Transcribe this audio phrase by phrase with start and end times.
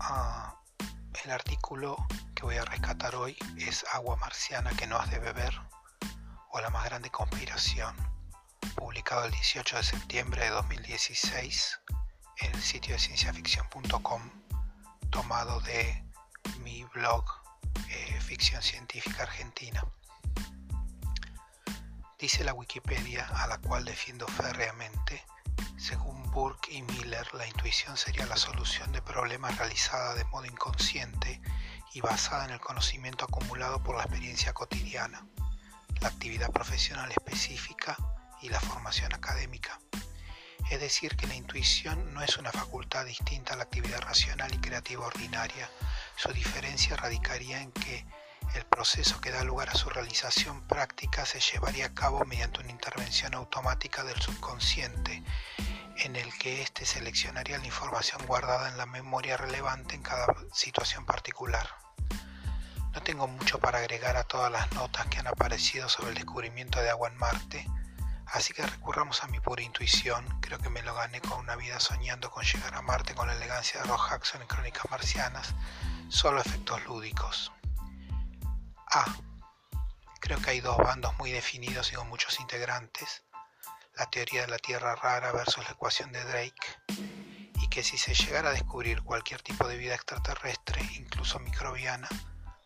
[0.00, 0.54] Ah,
[1.24, 1.96] el artículo
[2.34, 5.52] que voy a rescatar hoy es Agua marciana que no has de beber
[6.52, 7.96] o la más grande conspiración,
[8.76, 11.80] publicado el 18 de septiembre de 2016
[12.42, 14.22] en el sitio de cienciaficción.com,
[15.10, 16.04] tomado de
[16.60, 17.24] mi blog
[17.88, 19.84] eh, Ficción Científica Argentina.
[22.18, 25.24] Dice la Wikipedia, a la cual defiendo férreamente,
[25.76, 31.40] según Burke y Miller, la intuición sería la solución de problemas realizada de modo inconsciente
[31.94, 35.26] y basada en el conocimiento acumulado por la experiencia cotidiana,
[36.00, 37.96] la actividad profesional específica
[38.42, 39.78] y la formación académica.
[40.70, 44.58] Es decir, que la intuición no es una facultad distinta a la actividad racional y
[44.58, 45.70] creativa ordinaria.
[46.16, 48.04] Su diferencia radicaría en que
[48.54, 52.70] el proceso que da lugar a su realización práctica se llevaría a cabo mediante una
[52.70, 55.22] intervención automática del subconsciente,
[55.98, 61.04] en el que éste seleccionaría la información guardada en la memoria relevante en cada situación
[61.04, 61.68] particular.
[62.92, 66.80] No tengo mucho para agregar a todas las notas que han aparecido sobre el descubrimiento
[66.80, 67.66] de agua en Marte,
[68.26, 71.78] así que recurramos a mi pura intuición, creo que me lo gané con una vida
[71.80, 75.54] soñando con llegar a Marte con la elegancia de Jackson en Crónicas Marcianas,
[76.08, 77.52] solo efectos lúdicos.
[78.96, 79.04] A.
[80.20, 83.24] Creo que hay dos bandos muy definidos y con muchos integrantes.
[83.94, 86.54] La teoría de la Tierra rara versus la ecuación de Drake.
[87.60, 92.08] Y que si se llegara a descubrir cualquier tipo de vida extraterrestre, incluso microbiana,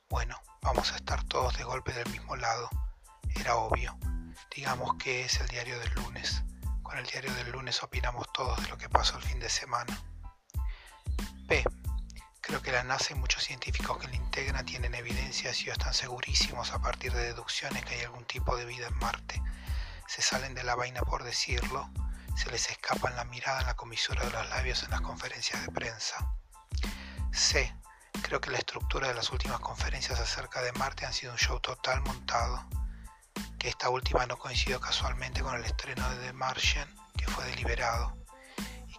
[0.09, 2.71] bueno, vamos a estar todos de golpe del mismo lado.
[3.35, 3.99] Era obvio.
[4.55, 6.45] Digamos que es el diario del lunes.
[6.85, 10.01] Con el diario del lunes opinamos todos de lo que pasó el fin de semana.
[11.49, 11.65] P.
[12.43, 16.73] Creo que la NASA y muchos científicos que la integran tienen evidencias y están segurísimos
[16.73, 19.43] a partir de deducciones que hay algún tipo de vida en Marte.
[20.09, 21.91] Se salen de la vaina por decirlo,
[22.37, 25.61] se les escapa en la mirada en la comisura de los labios en las conferencias
[25.65, 26.17] de prensa.
[27.33, 27.75] C.
[28.23, 31.61] Creo que la estructura de las últimas conferencias acerca de Marte han sido un show
[31.61, 32.67] total montado,
[33.59, 38.20] que esta última no coincidió casualmente con el estreno de The Martian, que fue deliberado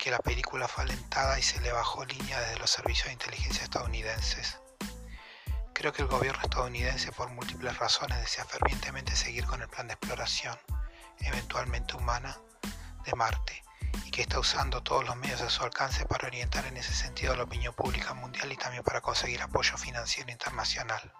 [0.01, 3.63] que la película fue alentada y se le bajó línea desde los servicios de inteligencia
[3.63, 4.57] estadounidenses.
[5.73, 9.93] Creo que el gobierno estadounidense por múltiples razones desea fervientemente seguir con el plan de
[9.93, 10.57] exploración,
[11.19, 12.35] eventualmente humana,
[13.05, 13.63] de Marte,
[14.03, 17.33] y que está usando todos los medios a su alcance para orientar en ese sentido
[17.33, 21.13] a la opinión pública mundial y también para conseguir apoyo financiero internacional.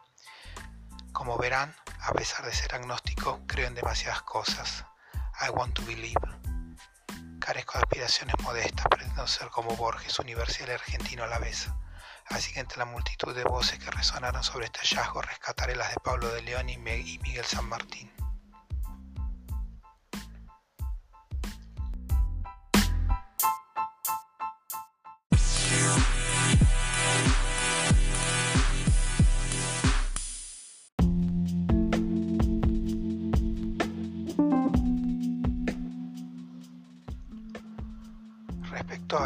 [1.13, 4.85] Como verán, a pesar de ser agnóstico, creo en demasiadas cosas.
[5.39, 6.50] I want to believe.
[7.41, 11.69] Carezco de aspiraciones modestas, pretendo ser como Borges, universal y argentino a la vez.
[12.27, 15.99] Así que entre la multitud de voces que resonaron sobre este hallazgo, rescataré las de
[16.01, 18.09] Pablo de León y Miguel San Martín.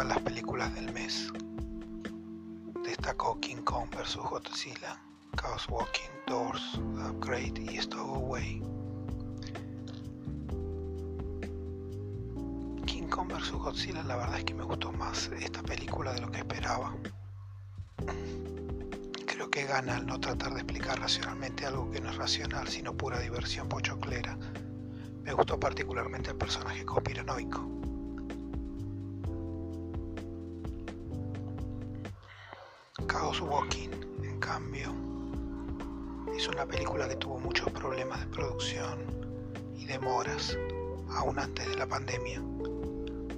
[0.04, 1.32] Las películas del mes.
[2.84, 4.16] Destacó King Kong vs.
[4.16, 5.00] Godzilla,
[5.36, 8.62] Chaos Walking, Doors, Upgrade y Stowaway.
[12.84, 13.52] King Kong vs.
[13.52, 16.94] Godzilla la verdad es que me gustó más esta película de lo que esperaba.
[19.26, 22.94] Creo que gana al no tratar de explicar racionalmente algo que no es racional, sino
[22.94, 24.36] pura diversión pochoclera.
[25.22, 27.85] Me gustó particularmente el personaje conspiranoico.
[33.06, 33.90] Chaos Walking,
[34.22, 34.92] en cambio,
[36.36, 38.98] es una película que tuvo muchos problemas de producción
[39.76, 40.58] y demoras,
[41.10, 42.42] aún antes de la pandemia.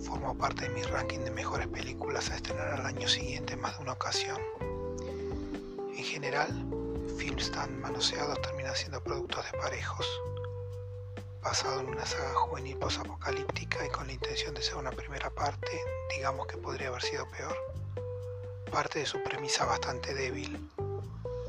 [0.00, 3.76] Formó parte de mi ranking de mejores películas a estrenar al año siguiente en más
[3.76, 4.40] de una ocasión.
[5.96, 6.48] En general,
[7.18, 10.06] films tan manoseados terminan siendo productos de parejos,
[11.42, 15.78] basado en una saga juvenil posapocalíptica y con la intención de ser una primera parte,
[16.16, 17.77] digamos que podría haber sido peor
[18.68, 20.58] parte de su premisa bastante débil,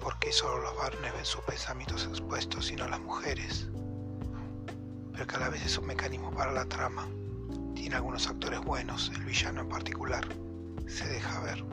[0.01, 3.67] porque solo los varones ven sus pensamientos expuestos y no las mujeres,
[5.11, 7.07] pero que a la vez es un mecanismo para la trama.
[7.75, 10.27] Tiene algunos actores buenos, el villano en particular,
[10.87, 11.63] se deja ver.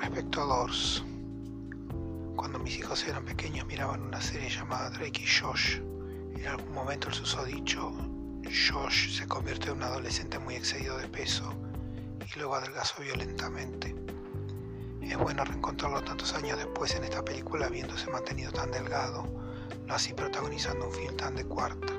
[0.00, 1.04] Respecto a Doors,
[2.36, 5.78] cuando mis hijos eran pequeños miraban una serie llamada Drake y Josh.
[6.36, 7.92] En algún momento el susodicho
[8.44, 11.52] Josh se convierte en un adolescente muy excedido de peso
[12.22, 13.94] y luego adelgazó violentamente.
[15.00, 19.26] Es bueno reencontrarlo tantos años después en esta película habiéndose mantenido tan delgado,
[19.86, 21.92] no así protagonizando un film tan de cuarta.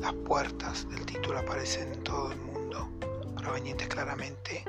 [0.00, 2.50] Las puertas del título aparecen en todo el mundo.
[2.50, 4.64] mundo, provenientes claramente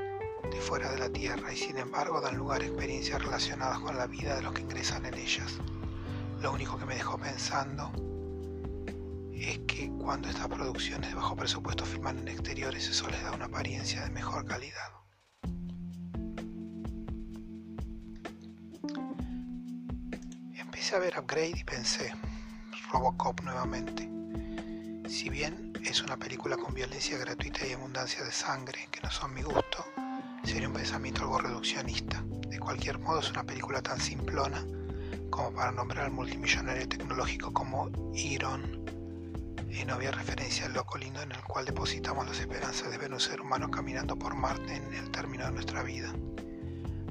[0.52, 4.08] de fuera de la Tierra y sin embargo dan lugar a experiencias relacionadas con la
[4.08, 5.58] vida de los que ingresan en ellas.
[6.42, 7.92] Lo único que me dejó pensando
[9.34, 13.46] es que cuando estas producciones de bajo presupuesto filman en exteriores eso les da una
[13.46, 14.92] apariencia de mejor calidad.
[20.54, 22.14] Empecé a ver Upgrade y pensé,
[22.92, 24.10] Robocop nuevamente.
[25.08, 29.34] Si bien es una película con violencia gratuita y abundancia de sangre, que no son
[29.34, 29.86] mi gusto,
[30.44, 32.24] sería un pensamiento algo reduccionista.
[32.48, 34.66] De cualquier modo es una película tan simplona
[35.30, 39.01] como para nombrar al multimillonario tecnológico como Iron,
[39.80, 43.20] en obvia referencia al loco lindo en el cual depositamos las esperanzas de ver un
[43.20, 46.14] ser humano caminando por Marte en el término de nuestra vida.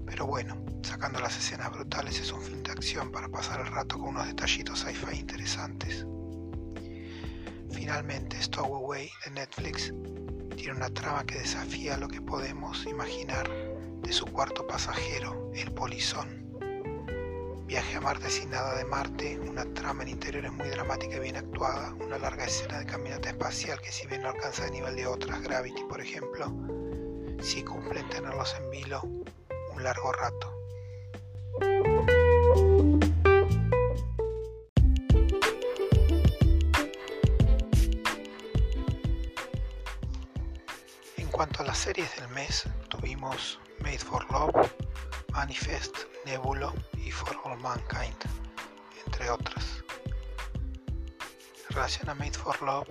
[0.05, 3.99] Pero bueno, sacando las escenas brutales es un film de acción para pasar el rato
[3.99, 6.07] con unos detallitos sci-fi interesantes.
[7.71, 9.95] Finalmente, Stowaway de Netflix
[10.57, 13.49] tiene una trama que desafía lo que podemos imaginar
[14.03, 16.40] de su cuarto pasajero, el polizón.
[17.71, 21.37] Viaje a Marte sin nada de Marte, una trama en interiores muy dramática y bien
[21.37, 25.07] actuada, una larga escena de caminata espacial que si bien no alcanza el nivel de
[25.07, 26.53] otras, Gravity por ejemplo,
[27.41, 30.53] sí cumplen tenerlos en vilo un largo rato.
[41.19, 44.73] En cuanto a las series del mes, tuvimos Made for Love,
[45.31, 48.17] Manifest, Nebulo y For All Mankind,
[49.07, 49.83] entre otras.
[51.71, 52.89] Relación a Made for Love,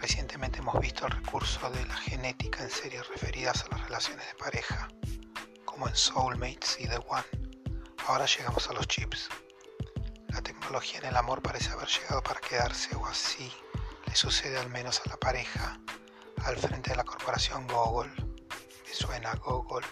[0.00, 4.34] recientemente hemos visto el recurso de la genética en series referidas a las relaciones de
[4.34, 4.88] pareja,
[5.64, 7.46] como en Soulmates y The One
[8.08, 9.28] Ahora llegamos a los chips.
[10.28, 13.52] La tecnología en el amor parece haber llegado para quedarse o así
[14.06, 15.80] le sucede al menos a la pareja
[16.44, 18.12] al frente de la corporación Google.
[18.86, 19.84] Me suena Google.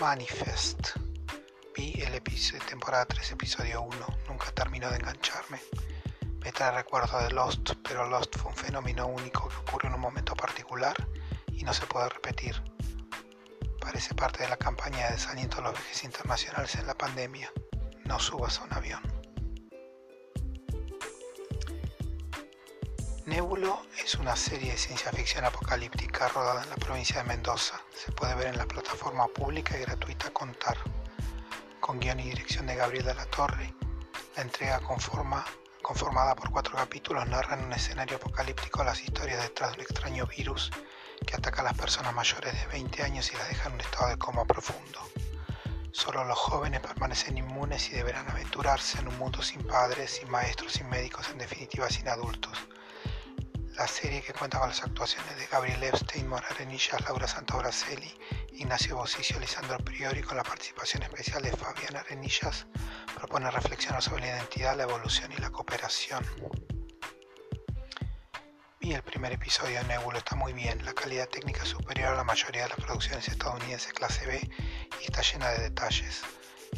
[0.00, 0.90] Manifest.
[1.74, 4.06] Vi el episodio, temporada 3, episodio 1.
[4.28, 5.58] Nunca terminó de engancharme.
[6.40, 10.00] Me trae recuerdo de Lost, pero Lost fue un fenómeno único que ocurre en un
[10.00, 10.94] momento particular
[11.52, 12.62] y no se puede repetir
[13.80, 17.50] parece parte de la campaña de desaliento a los viajes internacionales en la pandemia.
[18.04, 19.15] No subas a un avión.
[23.26, 27.82] Nébulo es una serie de ciencia ficción apocalíptica rodada en la provincia de Mendoza.
[27.92, 30.76] Se puede ver en la plataforma pública y gratuita Contar.
[31.80, 33.26] Con guion y dirección de Gabriel de la
[34.36, 39.82] entrega conformada por cuatro capítulos narra en un escenario apocalíptico las historias detrás de un
[39.82, 40.70] extraño virus
[41.26, 44.06] que ataca a las personas mayores de 20 años y las deja en un estado
[44.06, 45.00] de coma profundo.
[45.90, 50.74] Solo los jóvenes permanecen inmunes y deberán aventurarse en un mundo sin padres, sin maestros,
[50.74, 52.56] sin médicos, en definitiva sin adultos.
[53.76, 58.18] La serie que cuenta con las actuaciones de Gabriel Epstein, Mora Arenillas, Laura Santabracelli,
[58.52, 62.66] Ignacio Bosicio, Lisandro Priori, con la participación especial de Fabián Arenillas,
[63.14, 66.24] propone reflexionar sobre la identidad, la evolución y la cooperación.
[68.80, 72.24] El primer episodio de Nebula está muy bien, la calidad técnica es superior a la
[72.24, 74.50] mayoría de las producciones estadounidenses clase B
[75.02, 76.22] y está llena de detalles.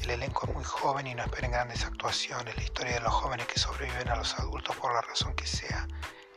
[0.03, 3.47] El elenco es muy joven y no esperen grandes actuaciones, la historia de los jóvenes
[3.47, 5.87] que sobreviven a los adultos por la razón que sea,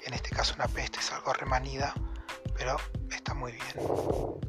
[0.06, 1.94] en este caso una peste es algo remanida,
[2.56, 2.78] pero
[3.12, 4.42] está muy bien.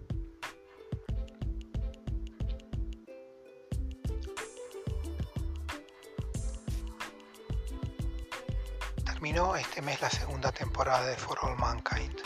[9.05, 12.21] Terminó este mes la segunda temporada de For All Mankind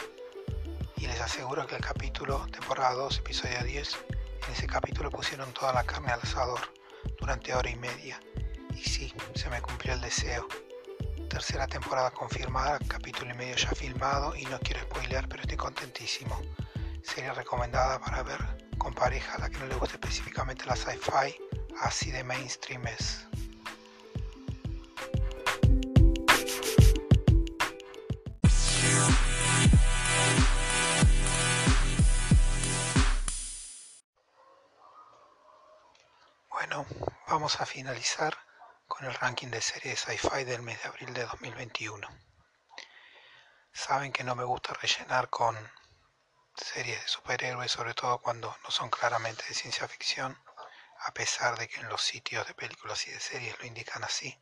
[0.96, 3.98] y les aseguro que el capítulo, temporada 2, episodio 10,
[4.46, 6.60] en ese capítulo pusieron toda la carne al asador
[7.20, 8.18] durante hora y media.
[8.70, 10.46] Y sí, se me cumplió el deseo.
[11.36, 16.40] Tercera temporada confirmada, capítulo y medio ya filmado y no quiero spoilear, pero estoy contentísimo.
[17.02, 18.40] Serie recomendada para ver
[18.78, 21.36] con pareja a la que no le guste específicamente la sci-fi,
[21.82, 23.26] así de mainstream es.
[37.28, 38.45] vamos a finalizar
[39.06, 42.08] el ranking de series sci-fi del mes de abril de 2021.
[43.72, 45.56] Saben que no me gusta rellenar con
[46.56, 50.36] series de superhéroes, sobre todo cuando no son claramente de ciencia ficción,
[51.00, 54.36] a pesar de que en los sitios de películas y de series lo indican así.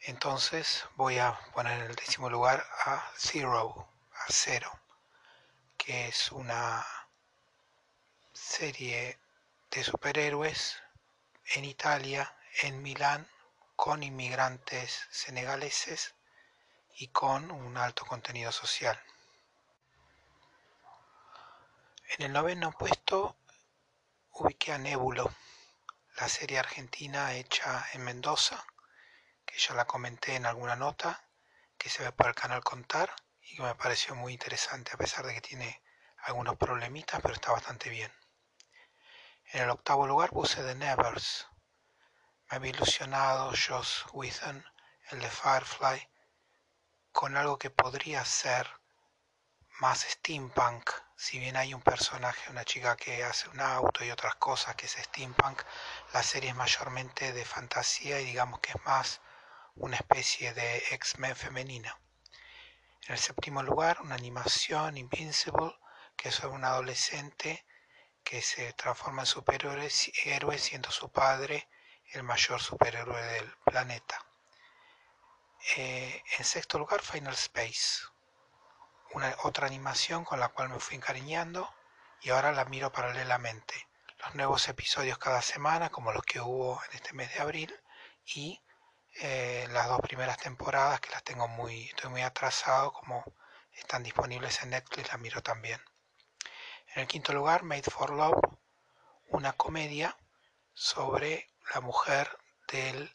[0.00, 4.72] Entonces voy a poner en el décimo lugar a Zero, a Cero,
[5.76, 6.86] que es una
[8.32, 9.18] serie
[9.70, 10.80] de superhéroes
[11.54, 12.32] en Italia,
[12.62, 13.28] en Milán,
[13.74, 16.14] con inmigrantes senegaleses
[16.94, 18.98] y con un alto contenido social.
[22.08, 23.36] En el noveno puesto
[24.30, 25.34] ubiqué a Nébulo,
[26.18, 28.64] la serie argentina hecha en Mendoza,
[29.44, 31.28] que ya la comenté en alguna nota,
[31.76, 35.26] que se ve por el canal Contar y que me pareció muy interesante a pesar
[35.26, 35.82] de que tiene
[36.22, 38.12] algunos problemitas, pero está bastante bien.
[39.52, 41.46] En el octavo lugar puse The Nevers.
[42.48, 44.64] Me había ilusionado Joss Whedon,
[45.10, 46.08] el de Firefly,
[47.10, 48.70] con algo que podría ser
[49.80, 54.36] más steampunk, si bien hay un personaje, una chica que hace un auto y otras
[54.36, 55.60] cosas que es steampunk,
[56.12, 59.20] la serie es mayormente de fantasía y digamos que es más
[59.74, 61.98] una especie de X-Men femenina.
[63.08, 65.76] En el séptimo lugar, una animación Invincible,
[66.16, 67.66] que es un adolescente
[68.22, 69.90] que se transforma en superhéroe
[70.58, 71.68] siendo su padre
[72.12, 74.24] el mayor superhéroe del planeta.
[75.76, 78.04] Eh, en sexto lugar, Final Space,
[79.12, 81.74] una otra animación con la cual me fui encariñando
[82.22, 83.74] y ahora la miro paralelamente.
[84.18, 87.80] Los nuevos episodios cada semana, como los que hubo en este mes de abril,
[88.24, 88.60] y
[89.20, 93.24] eh, las dos primeras temporadas que las tengo muy, estoy muy atrasado, como
[93.72, 95.80] están disponibles en Netflix, las miro también.
[96.94, 98.40] En el quinto lugar, Made for Love,
[99.28, 100.16] una comedia
[100.72, 103.14] sobre la mujer del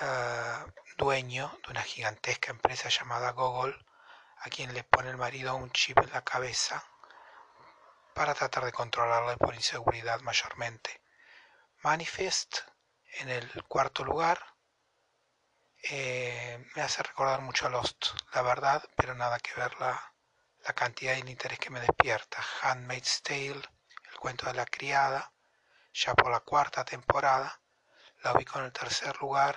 [0.00, 0.64] eh,
[0.96, 3.76] dueño de una gigantesca empresa llamada Google,
[4.38, 6.84] a quien le pone el marido un chip en la cabeza
[8.14, 11.02] para tratar de controlarla por inseguridad mayormente.
[11.82, 12.58] Manifest,
[13.20, 14.40] en el cuarto lugar,
[15.82, 20.14] eh, me hace recordar mucho a Lost, la verdad, pero nada que ver la,
[20.64, 22.42] la cantidad de interés que me despierta.
[22.62, 23.62] Handmaid's Tale,
[24.10, 25.32] el cuento de la criada,
[25.92, 27.60] ya por la cuarta temporada,
[28.26, 29.56] la ubico en el tercer lugar.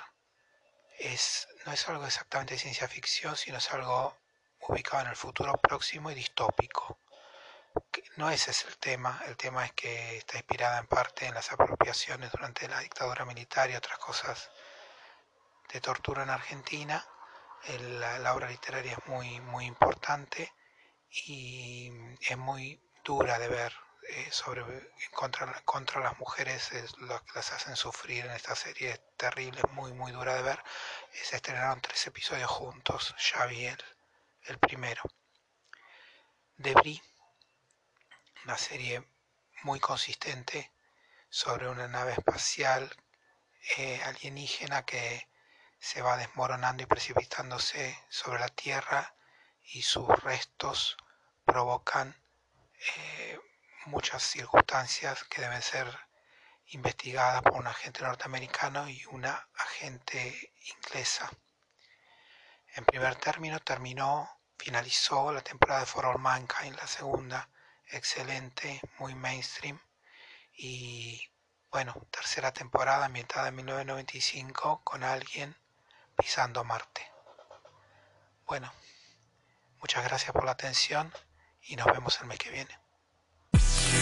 [0.99, 4.15] Es, no es algo exactamente ciencia ficción, sino es algo
[4.67, 6.99] ubicado en el futuro próximo y distópico.
[8.17, 11.51] No ese es el tema, el tema es que está inspirada en parte en las
[11.51, 14.51] apropiaciones durante la dictadura militar y otras cosas
[15.73, 17.03] de tortura en Argentina.
[17.99, 20.53] la, obra literaria es muy, muy importante
[21.09, 23.73] y es muy dura de ver
[24.11, 24.63] eh, sobre
[25.11, 29.61] contra, contra las mujeres es lo que las hacen sufrir en esta serie es terrible,
[29.71, 30.63] muy muy dura de ver.
[31.11, 35.03] Se estrenaron tres episodios juntos, ya vi el, primero.
[36.57, 37.01] Debris,
[38.45, 39.07] una serie
[39.61, 40.71] muy consistente
[41.29, 42.89] sobre una nave espacial
[43.77, 45.27] eh, alienígena que
[45.77, 49.13] se va desmoronando y precipitándose sobre la Tierra
[49.65, 50.97] y sus restos
[51.45, 52.15] provocan
[52.97, 53.39] eh,
[53.85, 55.87] muchas circunstancias que deben ser
[56.67, 61.29] investigadas por un agente norteamericano y una agente inglesa.
[62.75, 67.49] En primer término terminó, finalizó la temporada de For All Mankind, la segunda,
[67.87, 69.79] excelente, muy mainstream
[70.53, 71.31] y
[71.71, 75.55] bueno, tercera temporada ambientada en 1995 con alguien
[76.15, 77.09] pisando Marte.
[78.45, 78.71] Bueno,
[79.79, 81.13] muchas gracias por la atención
[81.61, 82.88] y nos vemos el mes que viene.